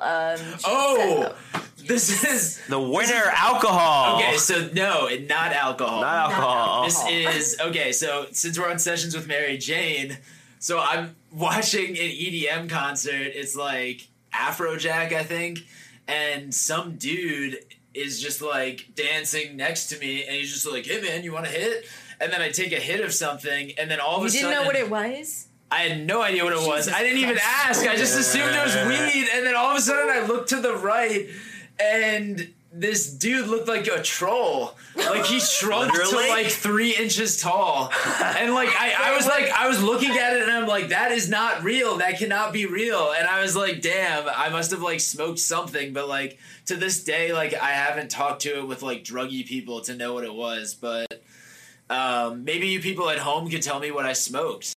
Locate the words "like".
13.56-14.08, 18.40-18.88, 20.70-20.86, 33.66-33.86, 34.96-35.26, 36.16-36.46, 38.54-38.68, 39.26-39.50, 40.66-40.88, 43.56-43.80, 44.82-45.00, 46.08-46.38, 47.32-47.54, 48.82-49.04